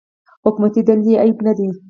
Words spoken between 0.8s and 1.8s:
دندې عیب نه دی.